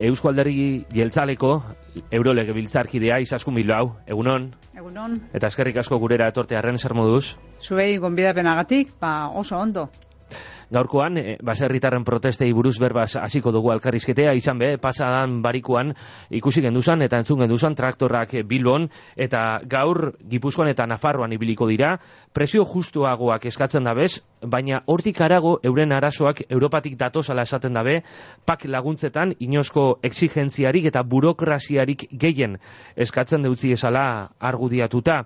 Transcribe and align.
Eusko 0.00 0.30
Alderri 0.30 0.86
Jeltzaleko 0.96 1.50
Eurolege 2.16 2.54
Biltzarkidea 2.56 3.18
izaskun 3.20 3.58
hau, 3.76 3.96
egunon? 4.08 4.46
Egunon. 4.72 5.18
Eta 5.36 5.50
eskerrik 5.52 5.76
asko 5.76 5.98
gurera 6.00 6.28
etorte 6.32 6.56
arren 6.56 6.78
zer 6.78 6.94
moduz? 6.94 7.36
Zuei 7.60 7.98
gonbidapenagatik, 7.98 8.94
ba 8.98 9.28
oso 9.28 9.58
ondo. 9.58 9.90
Gaurkoan, 10.70 11.18
e, 11.18 11.36
baserritarren 11.42 12.04
protestei 12.06 12.52
buruz 12.54 12.76
berbaz 12.78 13.16
hasiko 13.18 13.50
dugu 13.50 13.72
alkarrizketea, 13.74 14.34
izan 14.38 14.58
be, 14.58 14.76
pasadan 14.78 15.40
barikuan 15.42 15.90
ikusi 16.30 16.62
genduzan 16.62 17.02
eta 17.02 17.18
entzun 17.18 17.42
genduzan 17.42 17.74
traktorrak 17.74 18.36
bilbon, 18.46 18.86
eta 19.16 19.60
gaur 19.66 20.12
Gipuzkoan 20.30 20.70
eta 20.70 20.86
Nafarroan 20.86 21.34
ibiliko 21.34 21.66
dira, 21.66 21.96
presio 22.32 22.64
justuagoak 22.64 23.48
eskatzen 23.50 23.84
dabez, 23.84 24.20
baina 24.46 24.84
hortik 24.86 25.20
arago 25.20 25.58
euren 25.66 25.92
arazoak 25.92 26.44
Europatik 26.48 26.96
datozala 27.00 27.42
esaten 27.42 27.74
dabe, 27.74 28.00
pak 28.46 28.64
laguntzetan 28.70 29.34
inosko 29.40 29.98
exigentziarik 30.06 30.86
eta 30.92 31.02
burokrasiarik 31.02 32.06
gehien 32.12 32.58
eskatzen 32.96 33.42
deutzi 33.42 33.74
esala 33.74 34.30
argudiatuta. 34.38 35.24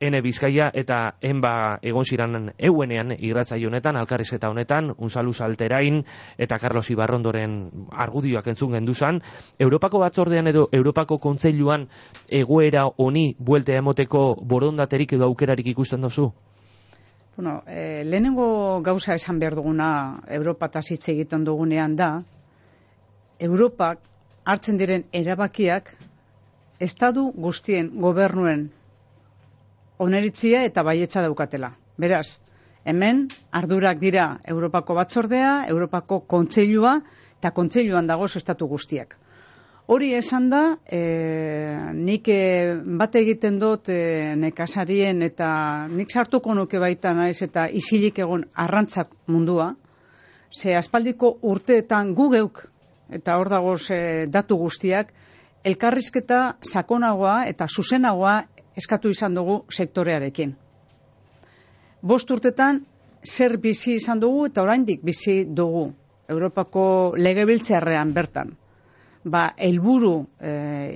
Ene 0.00 0.20
Bizkaia 0.22 0.72
eta 0.74 1.14
enba 1.22 1.78
egon 1.82 2.04
ziran 2.04 2.50
euenean 2.58 3.12
irratzai 3.14 3.60
honetan, 3.64 3.96
alkarrizketa 3.96 4.50
honetan, 4.50 4.90
unzalu 4.98 5.32
salterain 5.32 6.02
eta 6.36 6.58
Carlos 6.58 6.90
Ibarrondoren 6.90 7.70
argudioak 7.90 8.48
entzun 8.50 8.74
genduzan, 8.74 9.22
Europako 9.58 10.00
batzordean 10.02 10.50
edo 10.50 10.66
Europako 10.72 11.18
kontzeiluan 11.18 11.86
egoera 12.28 12.88
honi 12.98 13.36
bueltea 13.38 13.78
emoteko 13.78 14.34
borondaterik 14.42 15.14
edo 15.14 15.24
aukerarik 15.30 15.66
ikusten 15.76 16.00
dozu? 16.00 16.32
Bueno, 17.36 17.62
e, 17.66 18.04
lehenengo 18.04 18.82
gauza 18.82 19.14
esan 19.14 19.38
behar 19.38 19.54
duguna 19.54 20.20
Europa 20.28 20.70
hitz 20.90 21.08
egiten 21.08 21.44
dugunean 21.44 21.96
da, 21.96 22.22
Europak 23.38 23.98
hartzen 24.44 24.76
diren 24.76 25.04
erabakiak 25.12 25.94
estadu 26.80 27.30
guztien 27.32 27.90
gobernuen 28.00 28.70
oneritzia 29.98 30.64
eta 30.64 30.82
baietza 30.82 31.22
daukatela. 31.22 31.74
Beraz, 31.98 32.38
hemen 32.84 33.28
ardurak 33.52 34.00
dira 34.00 34.38
Europako 34.44 34.94
batzordea, 34.98 35.64
Europako 35.68 36.20
kontseilua 36.28 36.98
eta 37.38 37.52
kontseiluan 37.52 38.06
dago 38.06 38.26
estatu 38.26 38.66
guztiak. 38.66 39.16
Hori 39.86 40.14
esan 40.16 40.46
da, 40.48 40.62
e, 40.88 41.00
nik 41.92 42.28
e, 42.32 42.72
bat 42.96 43.16
egiten 43.20 43.58
dut 43.60 43.90
e, 43.92 44.32
nekasarien 44.40 45.20
eta 45.26 45.48
nik 45.92 46.08
sartuko 46.08 46.54
nuke 46.56 46.80
baita 46.80 47.12
naiz 47.12 47.42
eta 47.44 47.66
isilik 47.68 48.18
egon 48.24 48.46
arrantzak 48.54 49.12
mundua, 49.28 49.74
ze 50.50 50.72
aspaldiko 50.74 51.34
urteetan 51.42 52.14
gugeuk 52.14 52.64
eta 53.12 53.36
hor 53.36 53.50
dago 53.52 53.74
datu 54.32 54.56
guztiak, 54.56 55.12
elkarrizketa 55.64 56.56
sakonagoa 56.64 57.44
eta 57.48 57.66
zuzenagoa 57.68 58.38
eskatu 58.76 59.10
izan 59.10 59.34
dugu 59.34 59.62
sektorearekin. 59.70 60.54
Bost 62.02 62.30
urtetan 62.30 62.82
zer 63.24 63.56
bizi 63.58 63.94
izan 64.00 64.20
dugu 64.20 64.46
eta 64.46 64.62
oraindik 64.62 65.02
bizi 65.02 65.44
dugu 65.44 65.92
Europako 66.28 67.14
legebiltzarrean 67.16 68.12
bertan. 68.14 68.54
Ba, 69.24 69.54
helburu 69.56 70.26
e, 70.40 70.50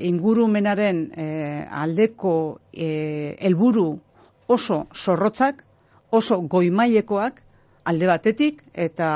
ingurumenaren 0.09 0.99
e, 1.17 1.27
aldeko 1.71 2.35
e, 2.73 3.37
helburu 3.41 3.89
oso 4.49 4.83
zorrotzak, 4.95 5.63
oso 6.11 6.41
goimailekoak 6.41 7.41
alde 7.89 8.09
batetik 8.09 8.61
eta 8.75 9.09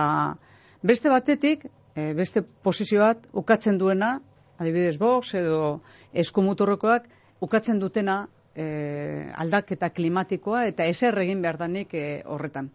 beste 0.83 1.12
batetik 1.12 1.66
e, 1.94 2.12
beste 2.16 2.42
posizio 2.42 3.02
bat 3.05 3.27
ukatzen 3.33 3.78
duena, 3.78 4.14
adibidez 4.58 4.96
box 4.98 5.34
edo 5.36 5.80
eskumuturrekoak 6.24 7.08
ukatzen 7.44 7.80
dutena 7.83 8.27
e, 8.55 9.33
aldaketa 9.36 9.91
klimatikoa 9.91 10.67
eta 10.70 10.84
eser 10.89 11.19
egin 11.25 11.42
behar 11.42 11.58
danik 11.61 11.95
e, 11.95 12.23
horretan. 12.27 12.70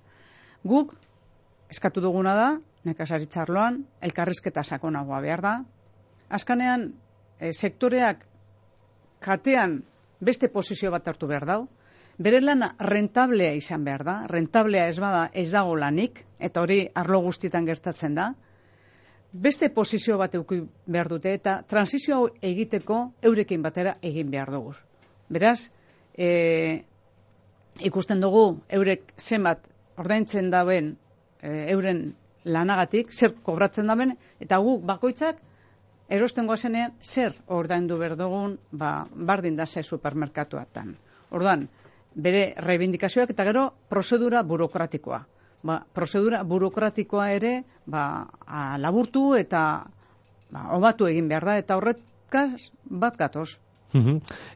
Guk, 0.67 0.95
eskatu 1.71 2.01
duguna 2.01 2.33
da, 2.35 2.47
nekasaritzarloan, 2.88 3.83
elkarrizketa 4.01 4.63
sakonagoa 4.63 5.21
behar 5.21 5.43
da. 5.43 5.53
Azkanean, 6.29 6.89
e, 7.39 7.51
sektoreak 7.53 8.25
katean 9.23 9.81
beste 10.19 10.49
posizio 10.49 10.91
bat 10.91 11.07
hartu 11.07 11.27
behar 11.27 11.45
dau. 11.45 11.61
Bere 12.17 12.41
lana 12.41 12.71
rentablea 12.81 13.53
izan 13.53 13.83
behar 13.85 14.03
da, 14.03 14.15
rentablea 14.29 14.88
ez 14.89 14.97
bada 14.99 15.27
ez 15.38 15.51
dago 15.53 15.75
lanik, 15.77 16.23
eta 16.39 16.63
hori 16.63 16.79
arlo 16.95 17.21
guztietan 17.21 17.65
gertatzen 17.65 18.17
da. 18.17 18.31
Beste 19.31 19.69
posizio 19.69 20.17
bat 20.17 20.33
euki 20.33 20.63
behar 20.88 21.11
dute, 21.11 21.33
eta 21.38 21.59
transizio 21.69 22.15
hau 22.15 22.29
egiteko 22.41 23.01
eurekin 23.21 23.61
batera 23.61 23.97
egin 24.01 24.31
behar 24.33 24.49
dugu. 24.55 24.73
Beraz, 25.29 25.71
e, 26.17 26.83
ikusten 27.79 28.21
dugu 28.23 28.45
eurek 28.69 29.13
zenbat 29.17 29.67
ordaintzen 29.97 30.49
dauen 30.53 30.95
e, 31.41 31.51
euren 31.73 32.15
lanagatik, 32.47 33.11
zer 33.11 33.33
kobratzen 33.43 33.91
daben, 33.91 34.15
eta 34.39 34.59
gu 34.63 34.77
bakoitzak 34.79 35.41
erosten 36.07 36.47
goazenean 36.47 36.93
zer 37.03 37.35
ordaindu 37.51 37.97
berdugun 37.99 38.57
ba, 38.71 39.07
bardin 39.11 39.57
da 39.57 39.65
ze 39.65 39.83
supermerkatuatan. 39.83 40.95
Orduan, 41.31 41.67
bere 42.15 42.53
reivindikazioak 42.63 43.33
eta 43.33 43.45
gero 43.49 43.65
prozedura 43.89 44.44
burokratikoa. 44.44 45.19
Ba, 45.67 45.81
prozedura 45.94 46.44
burokratikoa 46.44 47.29
ere 47.35 47.53
ba, 47.85 48.27
laburtu 48.79 49.33
eta 49.35 49.61
ba, 50.49 50.67
obatu 50.77 51.07
egin 51.11 51.27
behar 51.27 51.45
da, 51.45 51.57
eta 51.57 51.77
horretkaz 51.77 52.71
bat 52.88 53.17
gatoz. 53.19 53.57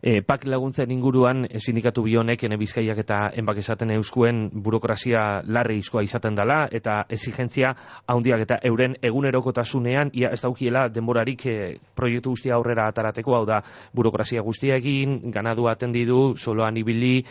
E, 0.01 0.21
pak 0.27 0.43
laguntzen 0.45 0.91
inguruan 0.91 1.45
e, 1.47 1.59
sindikatu 1.59 2.03
bionek 2.03 2.43
ene 2.43 2.57
bizkaiak 2.59 2.97
eta 2.99 3.19
enbak 3.39 3.61
esaten 3.61 3.93
euskuen 3.95 4.49
burokrazia 4.51 5.41
larri 5.47 5.77
izkoa 5.79 6.03
izaten 6.03 6.35
dela 6.35 6.65
eta 6.71 7.05
exigentzia 7.09 7.71
haundiak 8.11 8.43
eta 8.43 8.57
euren 8.67 8.97
egunerokotasunean 9.01 10.11
ia 10.13 10.33
ez 10.35 10.41
daukiela 10.43 10.89
denborarik 10.89 11.45
e, 11.45 11.55
proiektu 11.95 12.35
guztia 12.35 12.55
aurrera 12.55 12.89
atarateko 12.91 13.35
hau 13.37 13.45
da 13.45 13.61
burokrazia 13.95 14.41
guztia 14.41 14.75
egin 14.75 15.31
ganadu 15.31 15.67
atendidu, 15.71 16.35
soloan 16.35 16.77
ibili 16.77 17.23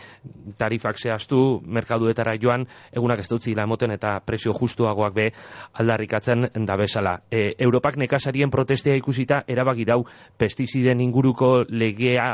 tarifak 0.57 0.97
zehaztu, 0.97 1.61
merkaduetara 1.65 2.35
joan 2.41 2.65
egunak 2.91 3.19
ez 3.19 3.29
dutzi 3.29 3.53
emoten 3.53 3.91
eta 3.91 4.19
presio 4.25 4.53
justuagoak 4.57 5.13
be 5.13 5.29
aldarrikatzen 5.73 6.49
da 6.65 6.77
bezala. 6.77 7.19
E, 7.29 7.53
Europak 7.59 7.97
nekasarien 7.97 8.49
protestea 8.49 8.95
ikusita 8.95 9.43
erabaki 9.47 9.85
dau 9.85 10.01
pestiziden 10.37 11.01
inguruko 11.01 11.63
lege 11.69 11.90
legea 11.91 12.31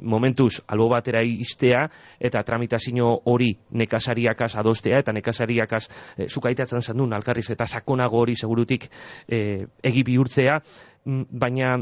momentuz 0.00 0.60
albo 0.66 0.88
batera 0.88 1.22
iztea 1.24 1.86
eta 2.20 2.42
tramitazio 2.42 3.08
hori 3.24 3.52
nekasariakaz 3.70 4.54
adostea 4.56 5.00
eta 5.00 5.12
nekasariakaz 5.12 5.86
e, 6.16 6.28
zukaitatzen 6.28 6.82
zandun 6.82 7.14
alkarriz 7.16 7.48
eta 7.50 7.66
sakonago 7.66 8.20
hori 8.20 8.36
segurutik 8.36 8.88
e, 9.28 9.66
egi 9.82 10.02
bihurtzea, 10.04 10.58
mm, 11.04 11.22
baina 11.30 11.76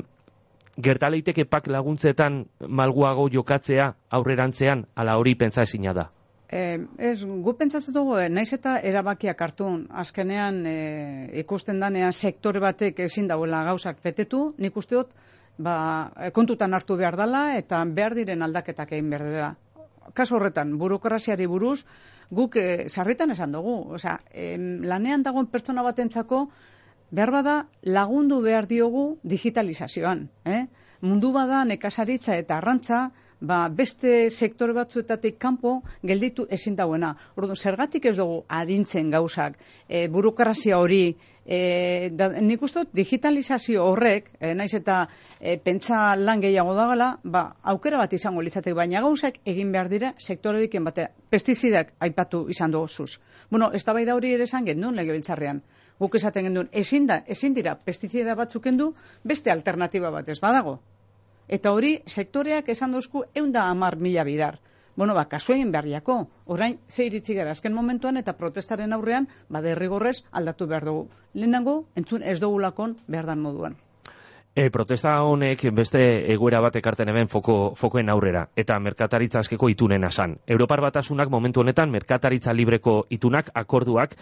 gertaleiteke 0.76 1.44
pak 1.44 1.68
laguntzetan 1.70 2.44
malguago 2.68 3.28
jokatzea 3.30 3.92
aurrerantzean 4.10 4.86
ala 4.96 5.16
hori 5.18 5.34
pentsa 5.34 5.62
ezina 5.62 5.94
da. 5.94 6.10
Eh, 6.48 6.78
ez, 6.98 7.24
gu 7.24 7.54
pentsatzen 7.56 7.94
dugu, 7.94 8.18
eh, 8.20 8.28
naiz 8.28 8.52
eta 8.52 8.76
erabakiak 8.78 9.40
hartun, 9.40 9.86
azkenean 9.90 10.64
eh, 10.66 11.30
ikusten 11.40 11.80
danean 11.80 12.12
sektore 12.12 12.60
batek 12.60 13.00
ezin 13.06 13.26
dauela 13.26 13.62
gauzak 13.64 14.02
betetu, 14.04 14.54
nik 14.58 14.76
usteot, 14.76 15.14
ba, 15.58 16.10
kontutan 16.34 16.74
hartu 16.74 16.96
behar 16.96 17.16
dela 17.16 17.56
eta 17.56 17.84
behar 17.84 18.14
diren 18.14 18.42
aldaketak 18.42 18.92
egin 18.92 19.10
behar 19.10 19.24
dela. 19.30 19.54
Kaso 20.12 20.36
horretan, 20.36 20.76
burokraziari 20.78 21.46
buruz, 21.46 21.86
guk 22.30 22.56
e, 22.56 22.88
sarritan 22.88 23.30
esan 23.30 23.52
dugu. 23.52 23.76
Osea, 23.96 24.18
em, 24.30 24.82
lanean 24.84 25.22
dagoen 25.22 25.46
pertsona 25.46 25.82
batentzako 25.82 26.48
behar 27.10 27.30
bada 27.30 27.54
lagundu 27.82 28.40
behar 28.42 28.66
diogu 28.66 29.18
digitalizazioan. 29.22 30.28
Eh? 30.44 30.66
Mundu 31.00 31.32
bada 31.32 31.64
nekasaritza 31.64 32.36
eta 32.36 32.58
arrantza, 32.58 33.10
ba, 33.46 33.68
beste 33.68 34.30
sektore 34.30 34.74
batzuetatik 34.76 35.38
kanpo 35.38 35.76
gelditu 36.02 36.46
ezin 36.50 36.76
dauena. 36.76 37.14
Orduan, 37.36 37.56
zergatik 37.56 38.06
ez 38.10 38.16
dugu 38.16 38.42
arintzen 38.48 39.10
gauzak, 39.12 39.58
e, 39.88 40.06
burokrazia 40.08 40.78
hori, 40.80 41.16
e, 41.44 42.10
da, 42.12 42.28
nik 42.40 42.62
uste 42.62 42.86
digitalizazio 42.92 43.84
horrek, 43.84 44.30
e, 44.40 44.54
naiz 44.54 44.72
eta 44.74 45.04
e, 45.40 45.56
pentsa 45.58 46.16
lan 46.16 46.40
gehiago 46.40 46.74
dagala, 46.78 47.10
ba, 47.24 47.44
aukera 47.74 48.00
bat 48.00 48.12
izango 48.16 48.42
litzatek, 48.42 48.74
baina 48.74 49.04
gauzak 49.04 49.40
egin 49.44 49.72
behar 49.72 49.92
dira 49.92 50.14
sektore 50.18 50.64
diken 50.64 50.84
batea. 50.84 51.10
Pestizidak 51.30 51.94
aipatu 52.00 52.46
izan 52.48 52.74
dugu 52.74 52.88
zuz. 52.88 53.18
Bueno, 53.50 53.70
ez 53.72 53.84
da 53.84 53.94
hori 53.94 54.34
ere 54.34 54.44
esan 54.44 54.64
gendun 54.64 54.96
lege 54.96 55.12
biltzarrean. 55.12 55.62
Guk 55.98 56.16
esaten 56.18 56.48
gendun, 56.48 56.68
ezin, 56.72 57.06
da, 57.06 57.22
ezin 57.26 57.54
dira 57.54 57.76
pestizida 57.76 58.34
batzuk 58.34 58.66
endu, 58.66 58.94
beste 59.22 59.52
alternatiba 59.52 60.10
bat 60.10 60.28
ez 60.28 60.40
badago. 60.40 60.80
Eta 61.48 61.72
hori, 61.72 61.98
sektoreak 62.06 62.68
esan 62.72 62.92
duzku, 62.96 63.24
eunda 63.34 63.68
amar 63.70 63.96
mila 63.96 64.24
bidar. 64.24 64.60
Bueno, 64.96 65.14
ba, 65.14 65.24
kasu 65.28 65.52
egin 65.52 65.72
beharriako. 65.74 66.18
Orain, 66.56 66.78
ze 66.88 67.06
iritsi 67.06 67.34
gara, 67.34 67.50
azken 67.50 67.74
momentuan 67.74 68.16
eta 68.16 68.36
protestaren 68.38 68.92
aurrean, 68.96 69.28
ba, 69.48 69.60
derrigorrez 69.60 70.22
aldatu 70.30 70.68
behar 70.70 70.86
dugu. 70.88 71.08
Lehenango, 71.34 71.80
entzun 71.96 72.22
ez 72.22 72.38
dugulakon 72.40 72.96
behar 73.08 73.26
dan 73.26 73.42
moduan. 73.42 73.76
E, 74.54 74.68
protesta 74.70 75.16
honek 75.26 75.64
beste 75.74 76.00
egoera 76.30 76.60
bat 76.62 76.76
ekarten 76.78 77.08
hemen 77.10 77.26
foko, 77.26 77.72
fokoen 77.74 78.12
aurrera, 78.12 78.44
eta 78.54 78.76
merkataritza 78.78 79.40
askeko 79.40 79.66
itunen 79.72 80.06
asan. 80.06 80.36
Europar 80.46 80.78
batasunak 80.84 81.32
momentu 81.32 81.64
honetan 81.64 81.90
merkataritza 81.90 82.54
libreko 82.54 83.00
itunak, 83.10 83.50
akorduak, 83.50 84.14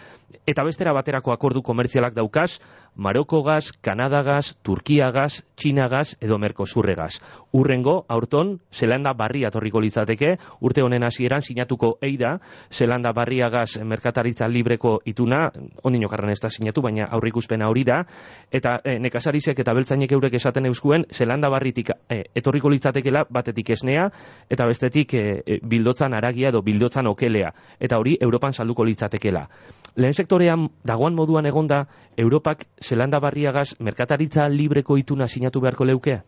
eta 0.49 0.65
bestera 0.65 0.95
baterako 0.97 1.35
akordu 1.35 1.61
komertzialak 1.61 2.17
daukaz, 2.17 2.57
Maroko 2.95 3.41
gaz, 3.41 3.71
Kanada 3.81 4.21
gaz, 4.21 4.53
Turkia 4.61 5.09
gaz, 5.09 5.41
Txina 5.57 5.87
gaz, 5.89 6.15
edo 6.21 6.37
Merkosurre 6.37 6.93
gaz. 6.93 7.17
Urrengo, 7.53 8.03
aurton, 8.07 8.59
Zelanda 8.71 9.15
barria 9.17 9.49
torriko 9.49 9.81
litzateke, 9.81 10.35
urte 10.61 10.83
honen 10.85 11.03
hasieran 11.03 11.41
sinatuko 11.41 11.95
eida, 12.05 12.35
Zelanda 12.69 13.11
barria 13.13 13.49
gaz 13.49 13.79
merkataritza 13.81 14.47
libreko 14.47 14.99
ituna, 15.09 15.47
onino 15.83 16.09
karren 16.09 16.33
ez 16.35 16.39
da 16.41 16.51
sinatu, 16.53 16.81
baina 16.85 17.07
aurrikuspena 17.09 17.69
hori 17.69 17.83
da, 17.83 18.03
eta 18.51 18.77
e, 18.85 18.99
nekasarizek 19.01 19.63
eta 19.65 19.73
beltzainek 19.73 20.13
eurek 20.23 20.39
esaten 20.39 20.65
euskuen, 20.69 21.03
zelanda 21.11 21.49
barritik 21.51 21.91
e, 22.09 22.23
etorriko 22.35 22.71
litzatekela 22.71 23.25
batetik 23.29 23.73
esnea, 23.75 24.07
eta 24.49 24.67
bestetik 24.69 25.13
e, 25.19 25.59
bildotzan 25.67 26.13
aragia 26.15 26.49
edo 26.53 26.61
bildotzan 26.63 27.07
okelea. 27.11 27.51
Eta 27.79 27.99
hori, 27.99 28.15
Europan 28.21 28.53
salduko 28.53 28.85
litzatekela. 28.87 29.47
Lehen 29.95 30.13
sektorean, 30.13 30.69
dagoan 30.87 31.15
moduan 31.15 31.45
egonda, 31.45 31.83
Europak 32.17 32.63
zelanda 32.81 33.19
barriagaz 33.19 33.73
merkataritza 33.79 34.47
libreko 34.49 34.97
ituna 34.97 35.27
sinatu 35.27 35.61
beharko 35.61 35.85
leukea? 35.85 36.23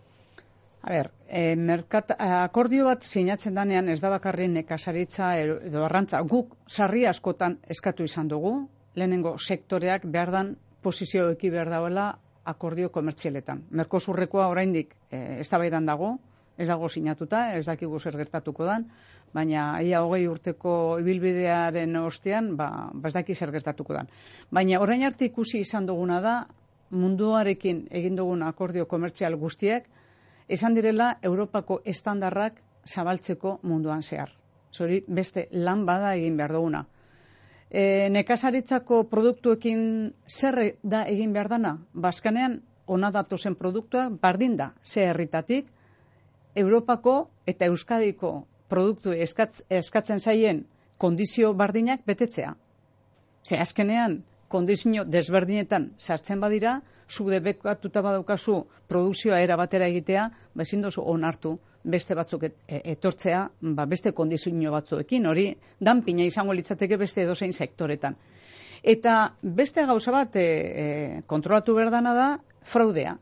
A 0.85 0.91
ber, 0.91 1.09
e, 1.29 1.55
merkat, 1.55 2.11
akordio 2.19 2.85
bat 2.85 3.01
sinatzen 3.01 3.55
danean 3.55 3.89
ez 3.89 4.01
da 4.03 4.11
bakarri 4.13 4.47
nekasaritza 4.51 5.31
edo 5.39 5.85
arrantza. 5.85 6.21
Guk 6.21 6.53
sarri 6.67 7.07
askotan 7.09 7.57
eskatu 7.73 8.05
izan 8.05 8.27
dugu, 8.27 8.67
lehenengo 8.93 9.37
sektoreak 9.39 10.05
behar 10.05 10.31
dan 10.35 10.55
posizio 10.85 11.31
eki 11.33 11.49
behar 11.49 11.71
dauela 11.73 12.11
akordio 12.45 12.89
komertzialetan. 12.93 13.65
Merkosurrekoa 13.71 14.47
oraindik 14.51 14.93
e, 15.09 15.41
eztabaidan 15.41 15.85
dago, 15.85 16.15
ez 16.57 16.67
dago 16.69 16.87
sinatuta, 16.89 17.49
ez 17.57 17.65
dakigu 17.67 17.99
zer 17.99 18.17
gertatuko 18.17 18.65
dan, 18.65 18.85
baina 19.33 19.81
ia 19.83 20.01
hogei 20.05 20.27
urteko 20.31 20.75
ibilbidearen 21.01 21.97
ostean, 21.99 22.53
ba, 22.55 22.69
ba 22.93 23.09
ez 23.09 23.15
daki 23.17 23.35
zer 23.35 23.51
gertatuko 23.51 23.97
dan. 23.97 24.07
Baina 24.51 24.79
orain 24.79 25.03
arte 25.03 25.27
ikusi 25.27 25.59
izan 25.65 25.89
duguna 25.89 26.21
da, 26.21 26.35
munduarekin 26.95 27.87
egin 27.91 28.15
dugun 28.15 28.45
akordio 28.45 28.85
komertzial 28.87 29.35
guztiak, 29.41 29.89
esan 30.47 30.77
direla 30.77 31.15
Europako 31.21 31.81
estandarrak 31.83 32.61
zabaltzeko 32.85 33.59
munduan 33.63 34.03
zehar. 34.05 34.29
Zori, 34.71 35.01
beste 35.07 35.47
lan 35.51 35.85
bada 35.85 36.13
egin 36.15 36.37
behar 36.37 36.53
duguna 36.53 36.85
e, 37.75 38.09
nekazaritzako 38.09 39.03
produktuekin 39.11 39.81
zer 40.39 40.57
da 40.83 41.01
egin 41.11 41.33
behar 41.35 41.49
dana? 41.51 41.73
Baskanean, 41.93 42.59
ona 42.87 43.09
datu 43.11 43.37
zen 43.37 43.55
produktua, 43.59 44.05
bardin 44.21 44.55
da, 44.61 44.69
ze 44.83 45.03
herritatik, 45.09 45.67
Europako 46.55 47.15
eta 47.51 47.67
Euskadiko 47.71 48.31
produktu 48.71 49.11
eskatz, 49.25 49.61
eskatzen 49.69 50.19
zaien 50.23 50.61
kondizio 51.03 51.51
bardinak 51.53 52.05
betetzea. 52.07 52.53
Ze 53.43 53.59
azkenean, 53.65 54.21
kondizio 54.47 55.03
desberdinetan 55.05 55.91
sartzen 55.97 56.39
badira, 56.39 56.79
zu 57.09 57.27
debekatuta 57.29 58.01
badaukazu 58.01 58.65
produkzioa 58.87 59.39
era 59.41 59.57
batera 59.57 59.87
egitea, 59.87 60.29
ba 60.55 60.63
ezin 60.63 60.81
dozu 60.81 61.01
onartu 61.01 61.57
beste 61.83 62.15
batzuk 62.17 62.43
et, 62.43 62.55
e, 62.67 62.81
etortzea, 62.95 63.43
ba 63.61 63.85
beste 63.85 64.11
kondizio 64.11 64.71
batzuekin, 64.71 65.25
hori 65.25 65.45
danpina 65.79 66.25
izango 66.25 66.53
litzateke 66.53 66.97
beste 66.97 67.21
edozein 67.21 67.53
sektoretan. 67.53 68.15
Eta 68.83 69.35
beste 69.41 69.85
gauza 69.85 70.11
bat 70.11 70.35
e, 70.35 70.41
e, 70.41 71.21
kontrolatu 71.27 71.75
berdana 71.75 72.13
da 72.13 72.27
fraudea. 72.63 73.15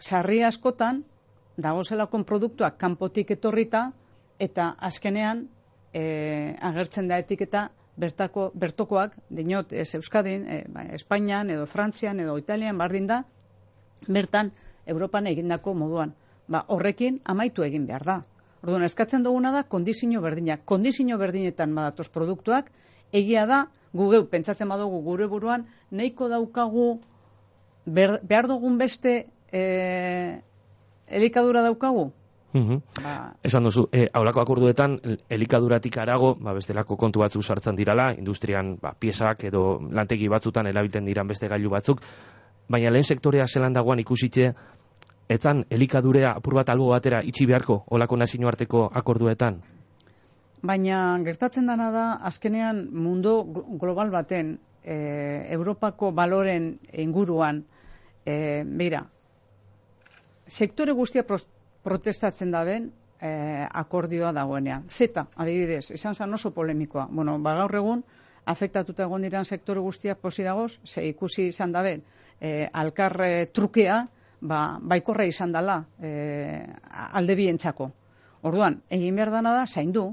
Sarri 0.00 0.42
askotan 0.42 1.04
dago 1.56 1.82
zelakon 1.84 2.24
produktuak 2.24 2.76
kanpotik 2.78 3.30
etorrita 3.34 3.90
eta 4.38 4.74
azkenean 4.78 5.48
e, 5.92 6.54
agertzen 6.62 7.08
da 7.08 7.18
etiketa 7.18 7.68
bertako, 7.98 8.50
bertokoak, 8.54 9.16
dinot, 9.28 9.72
ez 9.72 9.94
Euskadin, 9.98 10.46
e, 10.46 10.62
ba, 10.70 10.84
Espainian, 10.94 11.50
edo 11.50 11.66
Frantzian, 11.66 12.20
edo 12.22 12.38
Italian, 12.38 12.78
bardin 12.78 13.08
da, 13.10 13.24
bertan, 14.06 14.52
Europan 14.86 15.26
egindako 15.26 15.74
moduan. 15.74 16.14
Ba, 16.48 16.62
horrekin 16.68 17.20
amaitu 17.24 17.66
egin 17.66 17.86
behar 17.86 18.06
da. 18.06 18.20
Orduan, 18.62 18.86
eskatzen 18.86 19.26
duguna 19.26 19.52
da, 19.52 19.64
kondizio 19.64 20.22
berdinak. 20.22 20.64
Kondizio 20.64 21.18
berdinetan 21.18 21.74
badatoz 21.74 22.08
produktuak, 22.14 22.70
egia 23.12 23.44
da, 23.50 23.66
gugeu, 23.92 24.24
pentsatzen 24.30 24.68
badugu 24.68 25.02
gure 25.02 25.26
buruan, 25.26 25.66
nahiko 25.90 26.28
daukagu, 26.28 26.88
behar 27.86 28.48
dugun 28.48 28.78
beste 28.78 29.26
e, 29.52 29.62
elikadura 31.08 31.62
daukagu, 31.66 32.12
Mm 32.52 32.80
ba... 33.02 33.34
Esan 33.44 33.64
duzu, 33.64 33.88
e, 33.92 34.08
aulako 34.12 34.40
akorduetan, 34.40 34.98
elikaduratik 35.28 35.98
arago, 35.98 36.34
ba, 36.40 36.54
bestelako 36.56 36.96
kontu 36.96 37.20
batzuk 37.20 37.44
sartzen 37.44 37.76
dirala, 37.76 38.12
industrian 38.16 38.76
ba, 38.80 38.94
piesak 38.98 39.44
edo 39.44 39.78
lantegi 39.92 40.28
batzutan 40.28 40.66
erabilten 40.66 41.04
diran 41.04 41.28
beste 41.28 41.48
gailu 41.48 41.70
batzuk, 41.70 42.00
baina 42.68 42.90
lehen 42.90 43.04
sektorea 43.04 43.46
zelan 43.46 43.72
dagoan 43.72 44.00
ikusitze, 44.00 44.52
etan 45.28 45.64
elikadurea 45.70 46.32
apur 46.36 46.54
bat 46.54 46.70
albo 46.72 46.88
batera 46.90 47.20
itxi 47.22 47.46
beharko, 47.46 47.82
olako 47.90 48.16
nazio 48.16 48.48
arteko 48.48 48.88
akorduetan? 48.94 49.60
Baina 50.62 51.18
gertatzen 51.22 51.66
dana 51.66 51.90
da, 51.92 52.06
azkenean 52.24 52.88
mundu 52.92 53.44
global 53.78 54.10
baten, 54.10 54.58
e, 54.82 54.96
Europako 55.52 56.10
baloren 56.12 56.78
inguruan, 56.92 57.62
e, 58.24 58.64
beira, 58.64 59.04
sektore 60.48 60.92
guztia 60.96 61.22
protestatzen 61.88 62.52
da 62.52 62.64
ben 62.68 62.90
e, 63.20 63.30
akordioa 63.82 64.32
dagoenean. 64.36 64.86
Zeta, 64.92 65.26
adibidez, 65.36 65.88
izan 65.96 66.14
zan 66.14 66.34
oso 66.34 66.52
polemikoa. 66.54 67.08
Bueno, 67.10 67.38
ba, 67.42 67.54
gaur 67.62 67.74
egun, 67.80 68.04
afektatuta 68.48 69.06
egon 69.08 69.24
diran 69.24 69.48
sektore 69.48 69.80
guztiak 69.84 70.20
posi 70.20 70.44
dagoz, 70.46 70.78
ze 70.84 71.06
ikusi 71.08 71.48
izan 71.52 71.72
da 71.72 71.82
ben, 71.86 72.04
e, 72.40 72.68
alkarre 72.82 73.48
trukea, 73.54 74.02
ba, 74.40 74.60
baikorra 74.80 75.26
izan 75.28 75.52
dela 75.52 75.80
e, 76.00 76.12
alde 77.18 77.38
bientzako. 77.38 77.90
Orduan, 78.48 78.82
egin 78.94 79.16
behar 79.18 79.32
dana 79.34 79.54
da, 79.56 79.64
zain 79.66 79.92
du, 79.92 80.04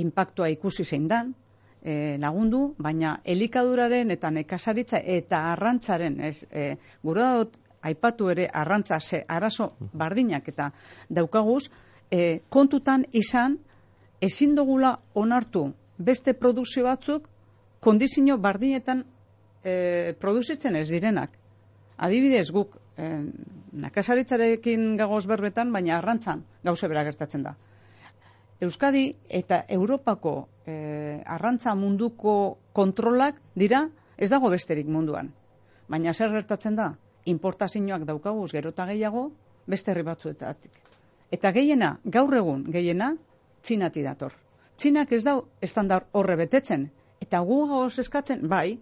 impactua 0.00 0.48
ikusi 0.50 0.84
zein 0.84 1.06
dan, 1.10 1.34
e, 1.82 2.16
lagundu, 2.18 2.74
baina 2.78 3.18
elikaduraren 3.24 4.10
eta 4.10 4.30
nekasaritza 4.34 5.00
eta 5.18 5.44
arrantzaren, 5.52 6.20
ez, 6.30 6.42
e, 6.50 6.72
gura 7.06 7.30
dut, 7.38 7.56
aipatu 7.82 8.30
ere 8.30 8.48
arrantza 8.52 9.00
ze 9.00 9.24
arazo 9.28 9.72
bardinak 9.92 10.48
eta 10.48 10.72
daukaguz, 11.08 11.70
e, 12.10 12.40
kontutan 12.48 13.04
izan 13.12 13.58
ezin 14.20 14.54
dugula 14.54 14.98
onartu 15.14 15.72
beste 15.98 16.34
produkzio 16.34 16.84
batzuk 16.84 17.28
kondizio 17.80 18.38
bardinetan 18.38 19.04
e, 19.64 20.14
produzitzen 20.20 20.76
ez 20.76 20.88
direnak. 20.88 21.30
Adibidez 21.96 22.50
guk 22.50 22.76
e, 22.96 23.08
nakasaritzarekin 23.72 24.96
gagoz 24.96 25.26
berbetan, 25.26 25.72
baina 25.72 25.98
arrantzan 25.98 26.44
gauze 26.64 26.88
bera 26.88 27.04
gertatzen 27.04 27.42
da. 27.42 27.54
Euskadi 28.60 29.12
eta 29.28 29.62
Europako 29.68 30.48
e, 30.66 31.22
arrantza 31.26 31.74
munduko 31.78 32.58
kontrolak 32.72 33.38
dira 33.54 33.84
ez 34.16 34.30
dago 34.30 34.50
besterik 34.50 34.86
munduan. 34.86 35.30
Baina 35.88 36.12
zer 36.12 36.32
gertatzen 36.34 36.74
da? 36.76 36.92
Importazioak 37.32 38.04
daukaguz 38.08 38.50
gero 38.52 38.72
eta 38.74 38.86
gehiago 38.90 39.30
beste 39.66 39.92
herri 39.92 40.02
batzuetatik. 40.02 40.72
Eta 41.30 41.52
gehiena, 41.52 41.98
gaur 42.04 42.34
egun 42.34 42.64
gehiena, 42.72 43.12
txinati 43.62 44.02
dator. 44.02 44.32
Txinak 44.78 45.12
ez 45.12 45.24
dau 45.26 45.42
estandar 45.60 46.06
horre 46.12 46.36
betetzen. 46.40 46.88
Eta 47.20 47.40
gu 47.44 47.58
gauz 47.68 47.98
eskatzen, 47.98 48.46
bai, 48.48 48.78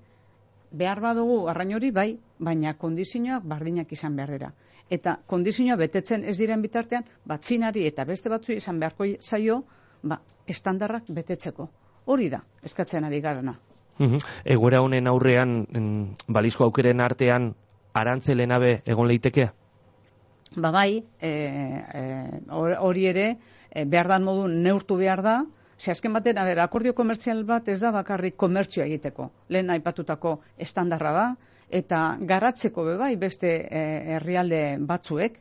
behar 0.71 1.00
badugu 1.00 1.47
arrain 1.49 1.75
hori, 1.75 1.91
bai, 1.91 2.11
baina 2.38 2.75
kondizioak 2.79 3.45
bardinak 3.49 3.93
izan 3.93 4.17
behar 4.17 4.35
dira. 4.37 4.53
Eta 4.91 5.17
kondizioa 5.26 5.76
betetzen 5.81 6.25
ez 6.25 6.37
diren 6.38 6.62
bitartean, 6.62 7.07
bat 7.26 7.43
txinari 7.43 7.87
eta 7.88 8.05
beste 8.05 8.31
batzu 8.31 8.53
izan 8.55 8.79
beharko 8.79 9.09
zaio, 9.21 9.62
ba, 10.03 10.21
estandarrak 10.47 11.09
betetzeko. 11.11 11.69
Hori 12.07 12.29
da, 12.31 12.45
eskatzen 12.62 13.05
ari 13.05 13.21
garana. 13.21 13.57
Egoera 14.45 14.83
honen 14.85 15.09
aurrean, 15.09 15.57
balizko 16.29 16.69
aukeren 16.69 17.00
artean, 17.00 17.55
arantzelenabe 17.97 18.81
egon 18.85 19.09
leiteke? 19.09 19.50
Ba 20.57 20.71
bai, 20.73 21.03
e, 21.21 21.31
e, 21.31 22.03
hori 22.55 23.07
ere, 23.11 23.29
e, 23.71 23.85
behar 23.85 24.09
dan 24.09 24.25
modu 24.25 24.47
neurtu 24.49 24.97
behar 25.00 25.23
da, 25.25 25.37
Ze 25.76 25.91
azken 25.93 26.15
batean, 26.17 26.38
ber, 26.49 26.59
akordio 26.65 26.95
komertzial 26.97 27.43
bat 27.45 27.67
ez 27.69 27.81
da 27.83 27.91
bakarrik 27.93 28.37
komertzioa 28.41 28.87
egiteko. 28.87 29.29
Lehen 29.53 29.71
aipatutako 29.75 30.38
estandarra 30.67 31.11
da, 31.12 31.25
eta 31.81 31.99
garatzeko 32.31 32.85
be 32.87 32.95
bai 32.97 33.11
beste 33.21 33.50
e, 33.61 33.83
herrialde 34.17 34.61
batzuek. 34.81 35.37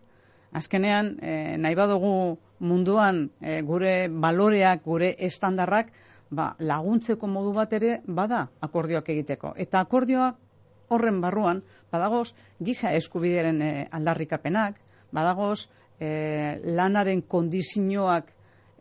Azkenean, 0.60 1.14
e, 1.22 1.36
nahi 1.58 1.76
badugu 1.80 2.12
munduan 2.60 3.30
e, 3.40 3.62
gure 3.70 3.94
baloreak, 4.10 4.84
gure 4.84 5.14
estandarrak, 5.30 5.94
ba, 6.36 6.50
laguntzeko 6.60 7.28
modu 7.32 7.54
bat 7.56 7.74
ere 7.80 8.02
bada 8.08 8.46
akordioak 8.68 9.10
egiteko. 9.16 9.54
Eta 9.56 9.80
akordioak 9.88 10.42
horren 10.90 11.22
barruan, 11.22 11.64
badagoz, 11.92 12.34
giza 12.60 12.94
eskubidearen 12.94 13.62
e, 13.62 13.72
aldarrikapenak, 13.92 14.78
badagoz, 15.12 15.68
e, 16.00 16.60
lanaren 16.78 17.22
kondizioak 17.22 18.32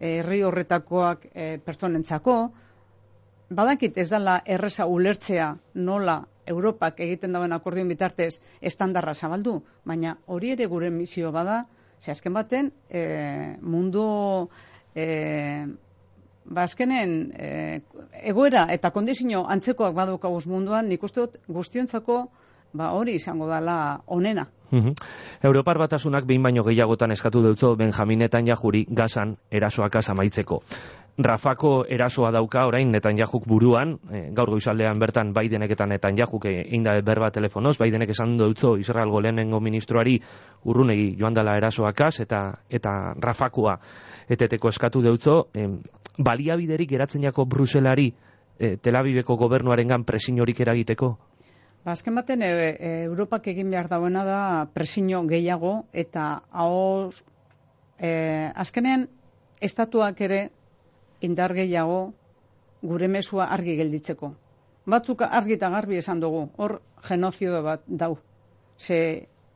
herri 0.05 0.43
horretakoak 0.43 1.29
e, 1.33 1.49
pertsonentzako, 1.65 2.37
badakit 3.55 3.99
ez 3.99 4.09
dela 4.11 4.41
erresa 4.45 4.87
ulertzea 4.91 5.55
nola 5.75 6.23
Europak 6.47 6.99
egiten 7.01 7.33
dauen 7.33 7.53
akordion 7.57 7.89
bitartez 7.89 8.41
estandarra 8.61 9.15
zabaldu, 9.15 9.63
baina 9.85 10.19
hori 10.27 10.51
ere 10.53 10.67
gure 10.67 10.91
misio 10.91 11.33
bada, 11.33 11.65
ze 12.01 12.11
azken 12.13 12.35
baten 12.35 12.71
e, 12.91 13.57
mundu 13.63 14.05
e, 14.95 15.67
ba, 16.45 16.65
e, 16.65 17.81
egoera 18.23 18.67
eta 18.71 18.91
kondizio 18.91 19.47
antzekoak 19.49 19.95
badukaguz 19.95 20.47
munduan, 20.47 20.89
nik 20.89 21.03
uste 21.03 21.21
dut 21.21 21.39
guztiontzako 21.49 22.29
ba 22.75 22.91
hori 22.93 23.15
izango 23.15 23.47
dela 23.49 24.01
onena. 24.07 24.47
Europar 25.43 25.79
batasunak 25.79 26.27
behin 26.27 26.43
baino 26.43 26.65
gehiagotan 26.67 27.13
eskatu 27.15 27.43
dutzo 27.43 27.77
Benjaminetan 27.77 28.47
jajuri 28.47 28.85
gazan 28.91 29.37
erasoak 29.51 30.01
amaitzeko. 30.09 30.63
Rafako 31.19 31.85
erasoa 31.87 32.33
dauka 32.35 32.67
orain 32.67 32.91
Netanyahu 32.91 33.39
buruan, 33.47 33.93
e, 34.11 34.31
gaur 34.35 34.51
goizaldean 34.51 34.99
bertan 34.99 35.33
Bidenek 35.33 35.71
eta 35.71 35.87
Netanyahu 35.87 36.41
egin 36.43 36.83
da 36.83 37.01
berba 37.07 37.31
telefonoz, 37.31 37.79
Bidenek 37.79 38.11
esan 38.11 38.37
dutzo 38.37 38.77
Israelgo 38.77 39.21
lehenengo 39.21 39.61
ministroari 39.61 40.21
urrunegi 40.65 41.15
joan 41.17 41.35
dela 41.35 41.57
erasoakaz 41.57 42.19
eta 42.21 42.59
eta 42.69 43.15
Rafakoa 43.15 43.79
eteteko 44.29 44.69
eskatu 44.69 45.03
dutzo, 45.03 45.49
e, 45.55 45.69
baliabiderik 46.19 46.91
geratzen 46.91 47.23
jako 47.23 47.45
Bruselari 47.45 48.13
e, 48.59 48.77
Tel 48.77 48.97
Aviveko 48.97 49.37
gobernuarengan 49.37 50.05
presinorik 50.05 50.61
eragiteko? 50.61 51.17
Ba, 51.85 51.93
azken 51.93 52.15
baten, 52.15 52.43
e, 52.43 52.49
e, 52.49 52.93
Europak 53.05 53.47
egin 53.53 53.71
behar 53.71 53.89
dauena 53.89 54.25
da 54.25 54.41
presino 54.73 55.23
gehiago 55.29 55.85
eta 55.93 56.43
hau 56.51 57.11
e, 57.99 58.51
azkenean 58.55 59.09
estatuak 59.61 60.21
ere 60.21 60.49
indar 61.21 61.55
gehiago 61.55 62.15
gure 62.83 63.09
mesua 63.09 63.51
argi 63.53 63.77
gelditzeko. 63.77 64.33
Batzuk 64.87 65.23
argi 65.25 65.57
eta 65.57 65.71
garbi 65.73 65.97
esan 65.97 66.21
dugu, 66.21 66.49
hor 66.57 66.81
genozio 67.07 67.63
bat 67.65 67.85
dau. 67.89 68.19
Ze 68.79 68.99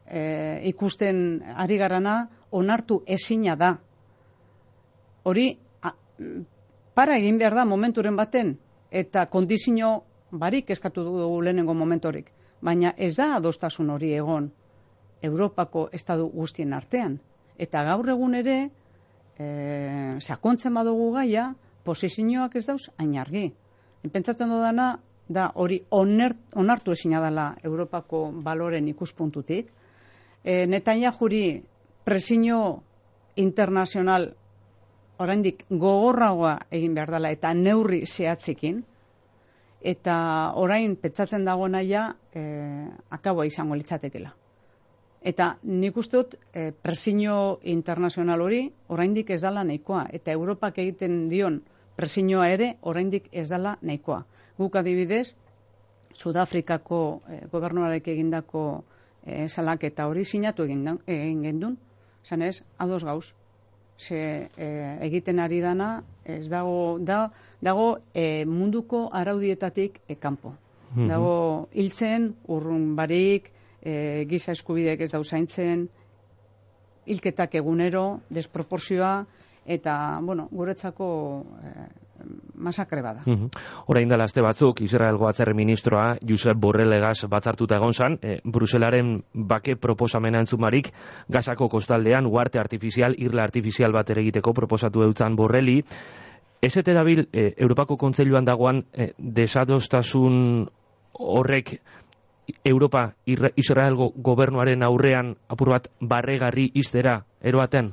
e, 0.08 0.22
ikusten 0.70 1.42
ari 1.56 1.76
garana 1.76 2.28
onartu 2.50 3.02
ezina 3.06 3.56
da. 3.56 3.76
Hori 5.22 5.58
para 6.94 7.16
egin 7.16 7.38
behar 7.38 7.54
da 7.54 7.64
momenturen 7.64 8.16
baten 8.16 8.56
eta 8.90 9.26
kondizio 9.26 10.02
barik 10.30 10.70
eskatu 10.70 11.04
dugu 11.04 11.42
lehenengo 11.42 11.74
momentorik. 11.74 12.32
Baina 12.60 12.94
ez 12.96 13.16
da 13.16 13.34
adostasun 13.36 13.90
hori 13.90 14.12
egon 14.14 14.50
Europako 15.22 15.88
estadu 15.92 16.28
guztien 16.28 16.72
artean. 16.72 17.18
Eta 17.58 17.82
gaur 17.84 18.08
egun 18.08 18.34
ere 18.34 18.58
e, 19.38 19.46
sakontzen 20.20 20.74
badugu 20.74 21.12
gaia, 21.14 21.54
posizioak 21.84 22.56
ez 22.56 22.66
dauz, 22.66 22.90
hain 22.98 23.16
argi. 23.18 23.48
Pentsatzen 24.12 24.50
dudana, 24.50 24.98
da 25.28 25.50
hori 25.54 25.80
onert, 25.90 26.38
onartu 26.56 26.92
ezina 26.92 27.20
dela 27.20 27.54
Europako 27.62 28.28
baloren 28.44 28.88
ikuspuntutik. 28.88 29.70
E, 30.44 30.66
Netaina 30.66 31.12
juri 31.12 31.62
presinio 32.04 32.82
internazional 33.36 34.30
oraindik 35.18 35.64
gogorragoa 35.70 36.58
egin 36.70 36.94
behar 36.94 37.10
dela 37.10 37.30
eta 37.34 37.52
neurri 37.54 38.04
zehatzikin, 38.06 38.84
eta 39.80 40.52
orain 40.58 40.96
petzatzen 40.96 41.44
dago 41.44 41.68
naia 41.68 42.14
e, 42.34 42.42
akaboa 43.10 43.46
izango 43.46 43.74
litzatekela. 43.78 44.34
Eta 45.22 45.56
nik 45.62 45.96
uste 45.96 46.16
dut 46.16 46.34
e, 46.54 46.70
presio 46.72 47.58
internazional 47.62 48.42
hori 48.42 48.68
oraindik 48.88 49.30
ez 49.30 49.40
dala 49.42 49.64
nahikoa 49.64 50.06
eta 50.14 50.32
Europak 50.32 50.78
egiten 50.78 51.28
dion 51.28 51.60
presioa 51.96 52.48
ere 52.50 52.76
oraindik 52.82 53.28
ez 53.32 53.48
dala 53.48 53.76
nahikoa. 53.82 54.24
Guk 54.58 54.76
adibidez 54.76 55.34
Sudafrikako 56.14 57.22
e, 57.28 57.40
gobernuarek 57.50 58.08
egindako 58.08 58.84
e, 59.24 59.48
salaketa 59.48 60.06
hori 60.06 60.24
sinatu 60.24 60.64
egin 60.64 60.86
egin 61.06 61.42
gendun. 61.42 61.76
Sanez, 62.22 62.62
ados 62.78 63.04
gauz. 63.04 63.37
Se 63.98 64.18
e, 64.56 64.66
egiten 65.02 65.40
ari 65.42 65.58
dana 65.60 66.04
ez 66.24 66.46
dago 66.48 66.98
da 67.02 67.32
dago 67.60 67.98
e, 68.14 68.44
munduko 68.46 69.08
araudietatik 69.12 70.00
e, 70.06 70.14
kanpo. 70.14 70.54
Mhm. 70.94 71.08
Dago 71.10 71.68
hiltzen 71.74 72.32
urrun 72.46 72.94
barik, 72.96 73.50
e, 73.82 74.24
giza 74.30 74.54
eskubideek 74.54 75.02
ez 75.04 75.10
dauzaintzen, 75.12 75.88
hilketak 77.08 77.54
egunero, 77.58 78.20
desproporzioa, 78.30 79.26
eta, 79.66 79.94
bueno, 80.22 80.48
guretzako 80.52 81.08
e, 81.60 81.72
masakre 82.54 83.02
bada. 83.02 83.22
Mm 83.24 83.34
-hmm. 83.34 83.50
Orain 83.86 84.08
dela 84.08 84.24
azte 84.24 84.42
batzuk, 84.42 84.80
Israelgo 84.80 85.28
atzerri 85.28 85.54
ministroa, 85.54 86.16
Josep 86.28 86.56
Borrelegaz 86.56 87.24
batzartuta 87.28 87.76
egon 87.76 87.92
zan, 87.92 88.18
e, 88.22 88.40
Bruselaren 88.44 89.22
bake 89.34 89.76
proposamena 89.76 90.38
entzumarik, 90.38 90.92
gazako 91.28 91.68
kostaldean, 91.68 92.26
uarte 92.26 92.58
artifizial, 92.58 93.14
irla 93.18 93.42
artifizial 93.42 93.92
bat 93.92 94.10
ere 94.10 94.20
egiteko 94.20 94.52
proposatu 94.52 95.02
eutzan 95.02 95.36
Borreli, 95.36 95.84
Ez 96.60 96.76
eta 96.76 96.92
dabil, 96.92 97.28
e, 97.32 97.54
Europako 97.56 97.96
Kontzeiluan 97.96 98.44
dagoan, 98.44 98.84
e, 98.92 99.12
desadostasun 99.18 100.68
horrek 101.12 101.80
Europa 102.64 103.14
Israelgo 103.26 104.10
gobernuaren 104.16 104.82
aurrean 104.82 105.36
apur 105.48 105.70
bat 105.74 105.88
barregarri 106.00 106.70
iztera 106.74 107.20
eroaten? 107.42 107.92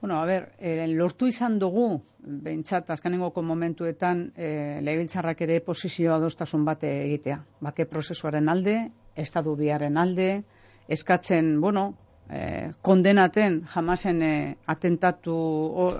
Bueno, 0.00 0.20
a 0.20 0.24
ber, 0.26 0.52
eh, 0.58 0.86
lortu 0.88 1.26
izan 1.26 1.58
dugu, 1.58 2.00
behintzat, 2.22 2.90
azkanengoko 2.90 3.42
momentuetan, 3.42 4.32
eh, 4.36 4.78
lehibiltzarrak 4.82 5.40
ere 5.42 5.60
posizioa 5.60 6.16
adostasun 6.16 6.64
bate 6.64 6.90
egitea. 7.06 7.38
Bake 7.60 7.86
prozesuaren 7.86 8.48
alde, 8.48 8.76
estadu 9.16 9.56
biaren 9.56 9.96
alde, 9.96 10.44
eskatzen, 10.88 11.60
bueno, 11.60 11.94
eh, 12.30 12.70
kondenaten 12.80 13.64
jamasen 13.74 14.22
eh, 14.22 14.56
atentatu 14.66 15.34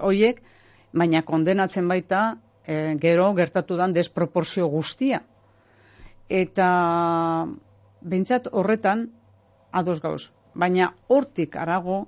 hoiek, 0.01 0.43
baina 0.93 1.23
kondenatzen 1.23 1.89
baita, 1.89 2.39
eh, 2.67 2.95
gero 3.01 3.33
gertatu 3.35 3.77
dan 3.77 3.93
desproporzio 3.93 4.69
guztia 4.69 5.25
eta 6.29 7.47
bentsat 8.01 8.49
horretan 8.53 9.09
ados 9.73 10.01
gauz. 10.01 10.31
Baina 10.55 10.93
hortik 11.09 11.57
arago, 11.57 12.07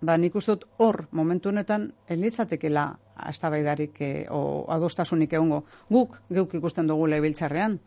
ba 0.00 0.16
nik 0.16 0.34
uste 0.34 0.54
dut 0.54 0.64
hor 0.78 1.06
momentu 1.12 1.48
honetan 1.48 1.88
elitzatekela 2.08 2.84
astabaidarik 3.30 4.00
e, 4.00 4.10
o 4.30 4.64
adostasunik 4.70 5.32
egongo. 5.32 5.64
Guk 5.90 6.16
geuk 6.30 6.54
ikusten 6.54 6.86
dugu 6.86 7.08
lebiltzarrean, 7.10 7.78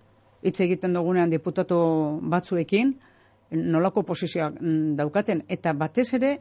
hitz 0.43 0.59
egiten 0.59 0.93
dugunean 0.93 1.31
diputatu 1.31 1.77
batzuekin, 2.33 2.95
nolako 3.51 4.03
posizioak 4.03 4.59
mm, 4.59 4.95
daukaten, 4.99 5.45
eta 5.47 5.73
batez 5.73 6.13
ere 6.19 6.37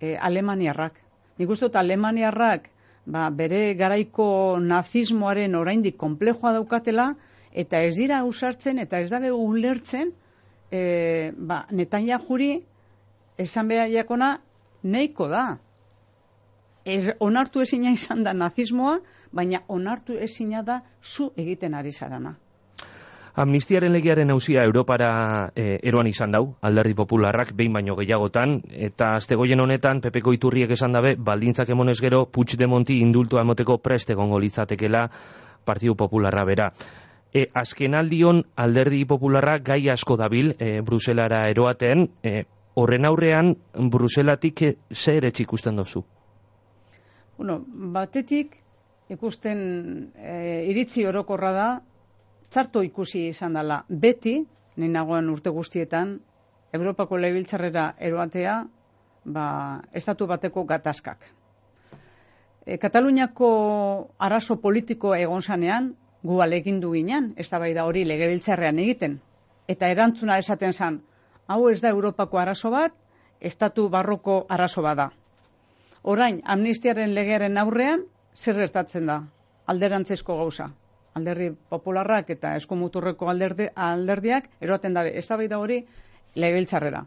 e, 0.00 0.16
Alemaniarrak. 0.16 0.98
Nik 1.38 1.50
uste 1.50 1.68
dut 1.68 1.76
Alemaniarrak 1.76 2.68
ba, 3.06 3.28
bere 3.30 3.74
garaiko 3.78 4.58
nazismoaren 4.60 5.54
oraindik 5.54 5.96
komplejoa 5.96 6.54
daukatela, 6.58 7.12
eta 7.52 7.82
ez 7.84 7.94
dira 7.96 8.22
usartzen 8.24 8.78
eta 8.80 8.98
ez 8.98 9.10
dabe 9.10 9.30
ulertzen 9.32 10.12
e, 10.72 11.32
ba, 11.36 11.66
netanya 11.70 12.18
juri 12.26 12.54
esan 13.38 13.68
behar 13.68 13.90
jakona 13.92 14.38
neiko 14.82 15.28
da. 15.28 15.58
Ez 16.84 17.12
onartu 17.20 17.62
ezina 17.62 17.92
izan 17.94 18.24
da 18.24 18.32
nazismoa, 18.32 18.98
baina 19.32 19.62
onartu 19.68 20.16
ezina 20.18 20.62
da 20.62 20.80
zu 21.02 21.30
egiten 21.36 21.74
ari 21.74 21.92
zarana. 21.92 22.34
Amnistiaren 23.32 23.94
legiaren 23.94 24.28
hausia 24.28 24.64
Europara 24.68 25.50
e, 25.56 25.78
eroan 25.88 26.08
izan 26.10 26.34
dau, 26.34 26.42
alderdi 26.60 26.92
popularrak 26.94 27.54
behin 27.56 27.72
baino 27.72 27.94
gehiagotan, 27.96 28.58
eta 28.68 29.14
aztegoien 29.16 29.60
honetan, 29.60 30.02
Pepeko 30.04 30.34
iturriek 30.36 30.74
esan 30.76 30.92
dabe, 30.92 31.14
baldintzak 31.16 31.70
emonez 31.72 31.96
gero, 32.04 32.26
Puigdemonti 32.26 32.98
indultua 33.00 33.40
emoteko 33.46 33.78
preste 33.78 34.14
gongo 34.18 34.38
litzatekela 34.42 35.06
Partidu 35.64 35.94
Popularra 35.96 36.44
bera. 36.44 36.68
E, 37.32 37.46
azken 37.56 37.94
aldion 37.96 38.42
alderdi 38.60 39.06
popularra 39.08 39.56
gai 39.64 39.86
asko 39.88 40.18
dabil 40.20 40.52
e, 40.58 40.82
Bruselara 40.84 41.46
eroaten, 41.48 42.10
e, 42.20 42.42
horren 42.74 43.04
aurrean 43.04 43.54
Bruselatik 43.92 44.62
e, 44.62 44.74
zer 44.92 45.24
ikusten 45.26 45.76
dozu? 45.76 46.04
Bueno, 47.36 47.62
batetik 47.68 48.56
ikusten 49.12 50.12
e, 50.16 50.64
iritzi 50.70 51.04
orokorra 51.06 51.52
da, 51.52 51.68
txarto 52.50 52.82
ikusi 52.82 53.28
izan 53.28 53.54
dela 53.58 53.82
beti, 53.88 54.40
nagoen 54.76 55.28
urte 55.28 55.50
guztietan, 55.50 56.20
Europako 56.72 57.18
lehibiltzarrera 57.20 57.94
eroatea, 58.00 58.54
ba, 59.24 59.46
estatu 59.92 60.26
bateko 60.26 60.64
gatazkak. 60.64 61.26
E, 62.64 62.78
Kataluniako 62.78 63.50
arazo 64.18 64.56
politiko 64.62 65.14
egon 65.14 65.42
zanean, 65.42 65.92
gu 66.22 66.40
alegin 66.40 66.80
du 66.80 66.92
ginen, 66.94 67.32
ez 67.36 67.48
da 67.50 67.58
bai 67.58 67.74
da 67.74 67.84
hori 67.84 68.06
legebiltzarrean 68.08 68.78
egiten. 68.78 69.18
Eta 69.68 69.90
erantzuna 69.90 70.38
esaten 70.38 70.72
zan, 70.72 71.00
hau 71.52 71.68
ez 71.68 71.80
da 71.80 71.90
Europako 71.92 72.38
arazo 72.40 72.70
bat, 72.70 72.94
estatu 73.40 73.88
barroko 73.88 74.46
arazo 74.48 74.82
bada. 74.82 75.10
Orain, 76.02 76.40
amnistiaren 76.44 77.14
legearen 77.14 77.58
aurrean, 77.58 78.06
zer 78.34 78.56
gertatzen 78.58 79.06
da? 79.06 79.18
Alderantzesko 79.66 80.36
gauza. 80.38 80.70
Alderri 81.14 81.50
popularrak 81.70 82.30
eta 82.32 82.54
eskumuturreko 82.56 83.28
alderdi, 83.28 83.68
alderdiak 83.76 84.48
eroaten 84.60 84.94
dabe, 84.96 85.12
ez 85.18 85.26
da 85.28 85.58
hori 85.58 85.84
legebiltzarrera. 86.34 87.04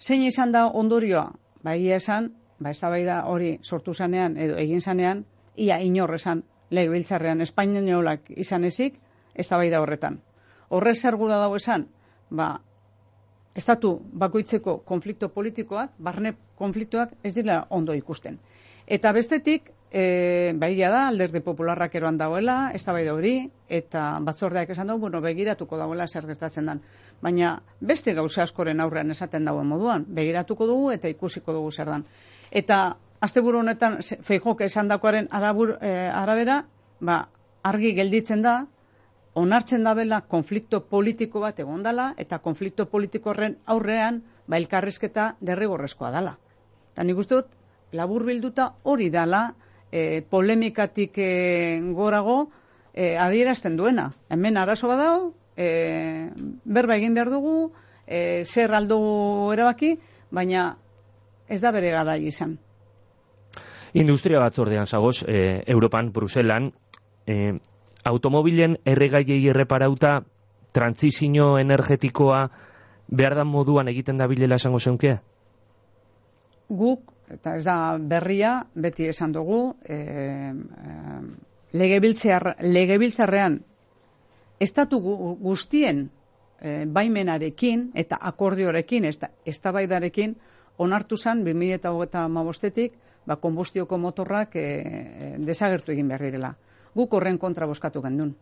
Zein 0.00 0.22
izan 0.22 0.52
da 0.52 0.66
ondorioa? 0.66 1.30
Ba, 1.62 1.74
egia 1.74 1.96
esan, 1.96 2.32
ba, 2.58 2.70
ez 2.70 2.80
da 2.80 3.22
hori 3.26 3.58
sortu 3.62 3.94
zanean 3.94 4.36
edo 4.36 4.56
egin 4.56 4.80
zanean, 4.80 5.24
ia 5.56 5.78
inorrezan 5.80 6.42
legebiltzarrean 6.70 7.40
espainolak 7.40 8.30
izan 8.30 8.64
ezik, 8.64 8.98
ez 9.34 9.48
da 9.48 9.80
horretan. 9.80 10.20
Horrez 10.68 11.00
zer 11.02 11.16
da 11.16 11.38
dago 11.38 11.56
esan, 11.56 11.88
ba, 12.30 12.60
estatu 13.56 13.96
bakoitzeko 14.12 14.78
konflikto 14.84 15.30
politikoak, 15.32 15.96
barne 15.98 16.34
konfliktoak 16.60 17.16
ez 17.24 17.34
dira 17.34 17.64
ondo 17.70 17.94
ikusten. 17.96 18.38
Eta 18.86 19.10
bestetik, 19.16 19.72
e, 19.90 20.52
baia 20.54 20.90
da, 20.92 21.06
alderdi 21.08 21.40
popularrak 21.42 21.94
eroan 21.98 22.18
dagoela, 22.20 22.70
ez 22.74 22.84
da 22.84 22.92
hori, 23.12 23.50
eta 23.68 24.18
batzordeak 24.22 24.70
esan 24.70 24.92
dugu, 24.92 25.06
bueno, 25.06 25.20
begiratuko 25.20 25.76
dagoela 25.76 26.06
zer 26.06 26.26
gertatzen 26.26 26.66
dan. 26.66 26.82
Baina 27.22 27.62
beste 27.80 28.14
gauza 28.14 28.42
askoren 28.42 28.80
aurrean 28.80 29.10
esaten 29.10 29.44
dagoen 29.44 29.66
moduan, 29.66 30.04
begiratuko 30.08 30.66
dugu 30.66 30.92
eta 30.92 31.08
ikusiko 31.08 31.52
dugu 31.52 31.72
zer 31.72 31.86
dan. 31.86 32.04
Eta 32.50 32.96
asteburu 33.20 33.64
honetan 33.64 33.98
feijok 34.02 34.60
esan 34.68 34.88
dakoaren 34.88 35.28
e, 35.32 35.92
arabera, 36.12 36.64
ba, 37.00 37.28
argi 37.62 37.94
gelditzen 37.94 38.42
da, 38.42 38.66
onartzen 39.36 39.84
dabela 39.84 40.22
konflikto 40.32 40.80
politiko 40.88 41.42
bat 41.44 41.58
egondala 41.60 42.08
eta 42.22 42.38
konflikto 42.44 42.86
politiko 42.88 43.30
horren 43.34 43.58
aurrean 43.66 44.22
ba 44.48 44.56
elkarrizketa 44.56 45.34
derrigorrezkoa 45.44 46.10
dela. 46.14 46.36
Eta 46.92 47.04
nik 47.04 47.20
uste 47.20 47.36
dut, 47.36 47.50
labur 47.92 48.24
bilduta 48.24 48.70
hori 48.84 49.10
dela 49.12 49.42
e, 49.92 50.22
polemikatik 50.22 51.18
e, 51.18 51.30
gorago 51.92 52.38
e, 52.94 53.16
adierazten 53.20 53.76
duena. 53.76 54.08
Hemen 54.32 54.56
arazo 54.56 54.88
badao, 54.88 55.34
e, 55.56 55.68
berba 56.64 56.96
egin 56.96 57.14
behar 57.14 57.30
dugu, 57.30 57.72
e, 58.06 58.42
zer 58.44 58.72
aldo 58.72 58.98
erabaki, 59.52 59.98
baina 60.30 60.70
ez 61.48 61.60
da 61.60 61.74
bere 61.76 61.92
gara 61.92 62.16
izan. 62.16 62.56
Industria 63.92 64.40
batzordean 64.40 64.86
zagoz, 64.86 65.22
e, 65.28 65.62
Europan, 65.66 66.12
Bruselan, 66.12 66.72
e, 67.26 67.58
automobilen 68.06 68.78
erregaiei 68.86 69.48
erreparauta 69.50 70.20
trantzizio 70.72 71.56
energetikoa 71.58 72.48
behar 73.08 73.34
da 73.38 73.44
moduan 73.44 73.88
egiten 73.88 74.18
da 74.20 74.26
bilela 74.30 74.58
esango 74.60 74.78
zeunke? 74.78 75.18
Guk, 76.68 77.12
eta 77.30 77.56
ez 77.56 77.64
da 77.66 77.96
berria, 77.98 78.66
beti 78.74 79.08
esan 79.10 79.32
dugu, 79.34 79.76
e, 79.84 79.96
e, 79.96 79.98
legebiltzarrean 81.78 83.60
estatu 84.60 85.00
guztien 85.42 86.06
e, 86.60 86.84
baimenarekin 86.86 87.90
eta 87.94 88.18
akordiorekin, 88.30 89.04
ez 89.06 89.58
da 89.62 89.72
baidarekin, 89.72 90.36
onartu 90.78 91.16
zen 91.16 91.44
2008 91.44 92.28
mabostetik, 92.28 92.92
ba, 93.26 93.36
konbustioko 93.36 93.98
motorrak 93.98 94.56
e, 94.56 95.36
desagertu 95.42 95.92
egin 95.92 96.08
behar 96.08 96.22
direla 96.28 96.54
guk 96.96 97.14
horren 97.14 97.38
kontra 97.38 97.68
boskatu 97.68 98.02
gendun. 98.02 98.34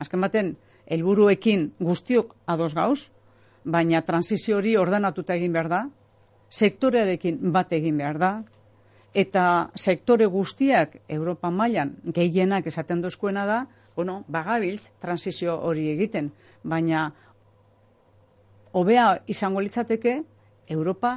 Azken 0.00 0.22
baten, 0.22 0.54
helburuekin 0.86 1.70
guztiok 1.82 2.34
ados 2.46 2.72
gauz, 2.74 3.08
baina 3.64 4.02
transizio 4.06 4.60
hori 4.60 4.76
ordenatuta 4.78 5.34
egin 5.34 5.54
behar 5.56 5.68
da, 5.72 5.80
sektorearekin 6.50 7.40
bat 7.52 7.72
egin 7.74 7.98
behar 7.98 8.18
da, 8.22 8.30
eta 9.16 9.44
sektore 9.74 10.26
guztiak 10.30 10.98
Europa 11.08 11.50
mailan 11.50 11.94
gehienak 12.18 12.66
esaten 12.70 13.02
dozkuena 13.02 13.46
da, 13.48 13.60
bueno, 13.96 14.22
bagabiltz 14.28 14.90
transizio 15.00 15.56
hori 15.68 15.88
egiten, 15.94 16.30
baina 16.62 17.08
hobea 18.76 19.06
izango 19.26 19.64
litzateke 19.64 20.20
Europa 20.68 21.16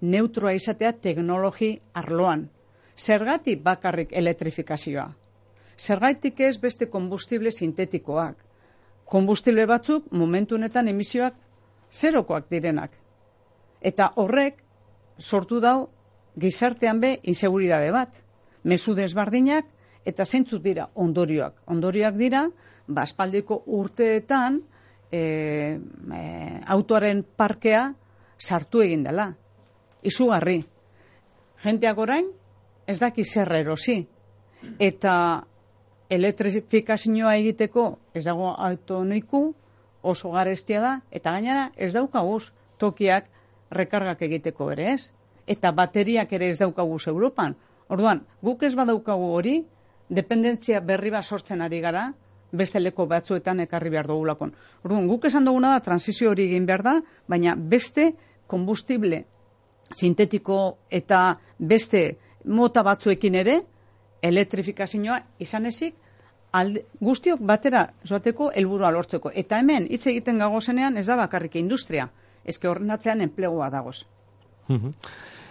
neutroa 0.00 0.54
izatea 0.56 0.92
teknologi 0.92 1.76
arloan. 1.92 2.48
Zergatik 2.96 3.62
bakarrik 3.62 4.12
elektrifikazioa? 4.16 5.10
Zergaitik 5.78 6.40
ez 6.40 6.56
beste 6.58 6.88
kombustible 6.88 7.50
sintetikoak. 7.52 8.36
Kombustible 9.04 9.66
batzuk 9.66 10.10
momentu 10.10 10.56
honetan 10.56 10.88
emisioak 10.88 11.34
zerokoak 11.92 12.48
direnak. 12.50 12.90
Eta 13.80 14.10
horrek 14.16 14.62
sortu 15.18 15.60
dau 15.60 15.88
gizartean 16.38 17.00
be 17.00 17.18
inseguridade 17.22 17.90
bat. 17.92 18.22
Mesu 18.64 18.94
desbardinak 18.94 19.68
eta 20.06 20.24
zeintzuk 20.24 20.62
dira 20.62 20.88
ondorioak. 20.94 21.60
Ondorioak 21.66 22.16
dira, 22.16 22.46
baspaldiko 22.86 23.62
urteetan 23.78 24.60
e, 25.10 25.20
e, 25.20 26.22
autoaren 26.66 27.22
parkea 27.36 27.92
sartu 28.38 28.82
egin 28.82 29.04
dela. 29.06 29.32
Izugarri. 30.02 30.60
Genteak 31.62 31.98
orain 31.98 32.30
ez 32.86 32.98
daki 33.02 33.24
zer 33.24 33.52
erosi. 33.58 34.00
Eta 34.78 35.14
elektrifikazioa 36.10 37.36
egiteko 37.36 37.86
ez 38.14 38.24
dago 38.24 38.52
autoniku 38.68 39.54
oso 40.02 40.30
garestia 40.30 40.80
da 40.80 40.92
eta 41.10 41.32
gainera 41.32 41.70
ez 41.76 41.92
daukaguz 41.92 42.52
tokiak 42.78 43.26
rekargak 43.70 44.22
egiteko 44.22 44.70
ere 44.72 44.92
ez 44.92 45.00
eta 45.46 45.72
bateriak 45.72 46.32
ere 46.32 46.48
ez 46.50 46.58
daukaguz 46.58 47.06
Europan. 47.06 47.54
Orduan, 47.88 48.24
guk 48.42 48.62
ez 48.66 48.74
badaukagu 48.74 49.28
hori, 49.38 49.60
dependentzia 50.10 50.80
berri 50.80 51.10
bat 51.14 51.24
sortzen 51.24 51.62
ari 51.62 51.80
gara, 51.80 52.08
beste 52.52 52.80
leko 52.80 53.06
batzuetan 53.06 53.60
ekarri 53.62 53.90
behar 53.90 54.08
dugulakon. 54.10 54.52
Orduan, 54.84 55.06
guk 55.06 55.26
esan 55.30 55.46
duguna 55.46 55.74
da, 55.74 55.84
transizio 55.86 56.30
hori 56.30 56.48
egin 56.50 56.66
behar 56.66 56.82
da, 56.82 56.96
baina 57.28 57.54
beste 57.56 58.12
kombustible 58.46 59.24
sintetiko 59.94 60.78
eta 60.90 61.38
beste 61.58 62.16
mota 62.44 62.82
batzuekin 62.86 63.34
ere, 63.34 63.60
elektrifikazioa 64.22 65.20
izan 65.42 65.66
ezik, 65.66 65.94
alde, 66.52 66.82
guztiok 67.00 67.40
batera 67.40 67.86
joateko 68.08 68.50
helburua 68.54 68.90
lortzeko. 68.94 69.32
Eta 69.34 69.60
hemen, 69.60 69.88
hitz 69.90 70.06
egiten 70.06 70.38
gago 70.42 70.60
zenean, 70.60 70.96
ez 70.96 71.06
da 71.06 71.16
bakarrik 71.16 71.56
industria, 71.60 72.08
ezke 72.44 72.68
horren 72.68 72.90
atzean 72.94 73.20
enplegua 73.20 73.70
dagoz. 73.70 74.04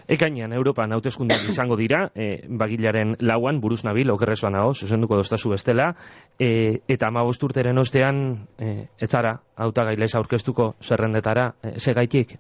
Ekainean, 0.07 0.53
Europan 0.53 0.93
hauteskundak 0.93 1.45
izango 1.53 1.77
dira, 1.79 2.05
e, 2.13 2.45
bagilaren 2.47 3.15
lauan, 3.25 3.59
buruz 3.61 3.83
nabil, 3.87 4.11
okerrezoan 4.13 4.57
hau, 4.59 4.71
zuzenduko 4.73 5.17
doztazu 5.21 5.53
bestela, 5.55 5.91
e, 6.39 6.81
eta 6.87 7.09
ama 7.09 7.25
bosturteren 7.25 7.77
ostean, 7.81 8.25
e, 8.57 8.75
ez 9.01 9.09
zara, 9.09 9.39
auta 9.55 9.87
gailez 9.89 10.13
aurkeztuko 10.15 10.73
zerrendetara, 10.83 11.53
e, 11.63 11.79
segaitik? 11.79 12.37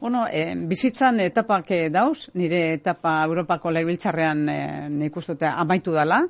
Bueno, 0.00 0.26
e, 0.30 0.54
bizitzan 0.54 1.18
etapak 1.24 1.72
dauz, 1.90 2.28
nire 2.38 2.74
etapa 2.76 3.16
Europako 3.26 3.72
lehibiltzarrean 3.74 4.44
e, 4.48 4.60
nik 4.94 5.16
uste 5.18 5.34
amaitu 5.42 5.90
dela, 5.90 6.20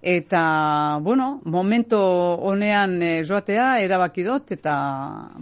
eta, 0.00 0.42
bueno, 1.02 1.40
momento 1.44 1.98
honean 2.38 3.02
e, 3.02 3.10
joatea 3.26 3.80
erabaki 3.82 4.22
dut, 4.22 4.52
eta, 4.54 4.76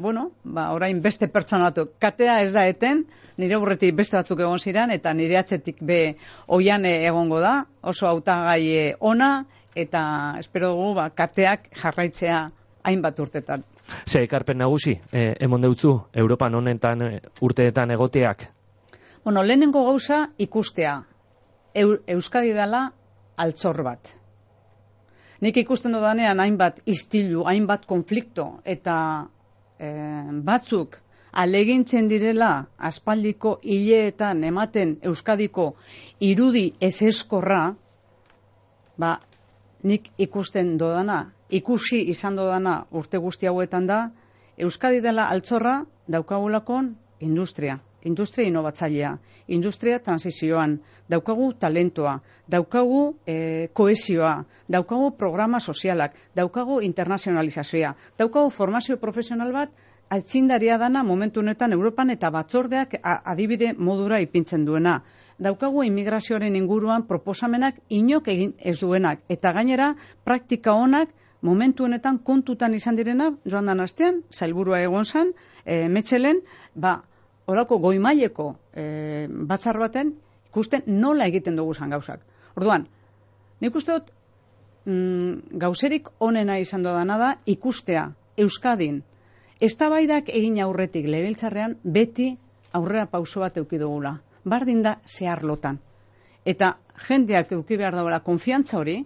bueno, 0.01 0.31
ba, 0.45 0.71
orain 0.73 1.03
beste 1.05 1.29
pertsonatu, 1.29 1.91
katea 2.01 2.41
ez 2.47 2.55
da 2.57 2.65
eten, 2.67 3.05
nire 3.37 3.61
aurretik 3.61 3.95
beste 4.01 4.17
batzuk 4.17 4.41
egon 4.41 4.59
ziren, 4.59 4.91
eta 4.91 5.13
nire 5.13 5.37
atzetik 5.37 5.85
be 5.85 6.17
oian 6.47 6.89
egongo 6.89 7.43
da, 7.45 7.67
oso 7.83 8.09
hautagai 8.09 8.95
ona, 8.99 9.45
eta 9.77 10.01
espero 10.41 10.73
dugu, 10.73 10.95
ba, 11.03 11.11
kateak 11.13 11.69
jarraitzea 11.77 12.47
hainbat 12.85 13.19
urtetan. 13.21 13.65
Ze, 14.09 14.23
ekarpen 14.23 14.59
nagusi, 14.59 14.99
e, 15.13 15.35
emon 15.41 15.63
deutzu, 15.63 15.95
Europan 16.13 16.55
honetan 16.55 17.03
e, 17.03 17.21
urteetan 17.41 17.91
egoteak? 17.91 18.47
Bueno, 19.25 19.43
lehenengo 19.43 19.85
gauza 19.85 20.29
ikustea. 20.39 21.03
Euskadi 21.75 22.53
dela 22.57 22.89
altzor 23.37 23.83
bat. 23.85 24.15
Nik 25.41 25.57
ikusten 25.61 25.95
dodanean 25.95 26.41
hainbat 26.41 26.81
istilu, 26.87 27.45
hainbat 27.47 27.85
konflikto, 27.87 28.49
eta 28.65 28.97
e, 29.79 29.91
batzuk 30.43 30.99
alegintzen 31.33 32.09
direla 32.09 32.67
aspaldiko 32.79 33.59
hileetan 33.63 34.43
ematen 34.45 34.97
Euskadiko 35.03 35.75
irudi 36.21 36.73
ez 36.81 36.97
eskorra, 37.03 37.75
ba, 38.99 39.19
nik 39.83 40.11
ikusten 40.19 40.77
dodana 40.79 41.21
ikusi 41.51 42.01
izan 42.13 42.37
dodana 42.37 42.85
urte 42.91 43.19
guzti 43.19 43.47
hauetan 43.47 43.87
da, 43.87 44.09
Euskadi 44.59 44.99
dela 45.01 45.29
altzorra 45.31 45.85
daukagulakon 46.11 46.97
industria, 47.21 47.79
industria 48.03 48.49
inovatzailea, 48.49 49.13
industria 49.55 50.01
transizioan, 50.03 50.81
daukagu 51.09 51.53
talentoa, 51.61 52.17
daukagu 52.51 53.03
e, 53.27 53.69
koesioa, 53.73 54.33
daukagu 54.69 55.13
programa 55.17 55.61
sozialak, 55.61 56.17
daukagu 56.35 56.81
internazionalizazioa, 56.83 57.95
daukagu 58.19 58.51
formazio 58.51 58.99
profesional 58.99 59.53
bat 59.53 59.71
altzindaria 60.11 60.79
dana 60.79 61.05
momentu 61.05 61.41
honetan 61.41 61.73
Europan 61.73 62.11
eta 62.11 62.31
batzordeak 62.35 62.99
adibide 63.03 63.73
modura 63.77 64.21
ipintzen 64.21 64.65
duena. 64.65 65.03
Daukagu 65.39 65.85
immigrazioaren 65.87 66.57
inguruan 66.57 67.07
proposamenak 67.07 67.77
inok 67.95 68.29
egin 68.29 68.55
ez 68.59 68.79
duenak. 68.81 69.21
Eta 69.29 69.53
gainera, 69.55 69.93
praktika 70.25 70.75
honak 70.75 71.13
momentu 71.43 71.85
honetan 71.85 72.19
kontutan 72.19 72.75
izan 72.75 72.97
direna, 72.97 73.33
joan 73.47 73.67
dan 73.67 73.81
astean, 73.81 74.23
zailburua 74.33 74.81
egon 74.83 75.05
zan, 75.05 75.33
e, 75.65 75.89
metxelen, 75.89 76.41
ba, 76.75 77.03
orako 77.47 77.79
goimaileko 77.79 78.49
e, 78.75 79.27
batzar 79.29 79.79
baten, 79.79 80.15
ikusten 80.49 80.83
nola 80.87 81.29
egiten 81.31 81.57
dugu 81.57 81.75
zan 81.75 81.91
gauzak. 81.95 82.25
Orduan, 82.57 82.89
nik 83.61 83.77
uste 83.77 83.93
dut, 83.93 84.11
mm, 84.87 85.59
gauzerik 85.63 86.09
onena 86.19 86.59
izan 86.59 86.83
dodana 86.83 87.19
da, 87.19 87.37
ikustea, 87.47 88.11
Euskadin, 88.39 89.03
Eztabaidak 89.59 90.29
egin 90.31 90.61
aurretik 90.63 91.07
lebiltzarrean 91.11 91.73
beti 91.83 92.29
aurrera 92.79 93.09
pauso 93.11 93.41
bat 93.43 93.57
eduki 93.59 93.81
dugula. 93.81 94.13
Bardin 94.45 94.85
da 94.85 94.93
zehar 95.15 95.43
lotan. 95.43 95.81
Eta 96.47 96.77
jendeak 97.09 97.51
eduki 97.53 97.77
behar 97.81 97.97
dagoela 97.99 98.21
konfiantza 98.29 98.79
hori, 98.79 99.01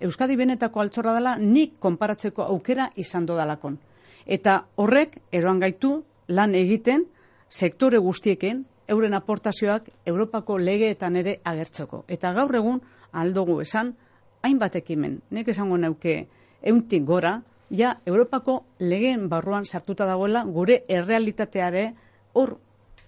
Euskadi 0.00 0.36
benetako 0.36 0.80
altzorra 0.80 1.14
dela 1.14 1.36
nik 1.38 1.78
konparatzeko 1.80 2.42
aukera 2.42 2.90
izan 2.96 3.26
dodalakon. 3.26 3.78
Eta 4.26 4.64
horrek 4.76 5.18
eroan 5.32 5.60
gaitu 5.60 6.02
lan 6.28 6.54
egiten 6.54 7.04
sektore 7.50 7.98
guztieken 7.98 8.64
euren 8.88 9.14
aportazioak 9.14 9.88
Europako 10.06 10.58
legeetan 10.58 11.16
ere 11.16 11.38
agertzeko. 11.44 12.04
Eta 12.08 12.32
gaur 12.32 12.54
egun 12.54 12.80
aldugu 13.12 13.60
esan 13.60 13.94
hainbat 14.42 14.76
ekimen. 14.76 15.20
Nik 15.30 15.48
esango 15.48 15.76
neuke 15.76 16.26
euntik 16.62 17.04
gora, 17.04 17.40
ja 17.70 17.96
Europako 18.06 18.64
legeen 18.78 19.28
barruan 19.28 19.64
sartuta 19.64 20.06
dagoela 20.06 20.44
gure 20.44 20.82
errealitateare 20.88 21.94
hor 22.32 22.58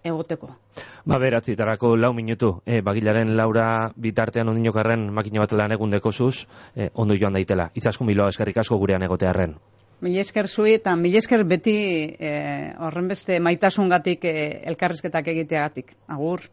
egoteko. 0.08 0.50
Ba, 1.04 1.18
beratzitarako 1.22 1.94
lau 1.96 2.12
minutu, 2.14 2.56
e, 2.66 2.80
bagilaren 2.82 3.36
laura 3.36 3.92
bitartean 3.96 4.48
ondinokarren 4.48 5.08
makina 5.12 5.44
bat 5.44 5.52
lan 5.52 5.76
egun 5.76 5.94
dekosuz, 5.94 6.46
e, 6.74 6.90
ondo 6.94 7.16
joan 7.20 7.38
daitela. 7.38 7.70
Izasko 7.74 8.04
miloa 8.04 8.28
eskerrik 8.34 8.62
asko 8.64 8.78
gurean 8.78 9.02
egotearen. 9.06 9.56
Mil 10.04 10.18
esker 10.20 10.48
zui 10.48 10.74
eta 10.76 10.92
mil 10.96 11.14
esker 11.16 11.44
beti 11.48 11.76
e, 12.20 12.32
horren 12.84 13.08
beste 13.08 13.38
maitasungatik 13.40 14.24
e, 14.28 14.36
elkarrizketak 14.72 15.32
egiteagatik. 15.32 15.94
Agur. 16.08 16.44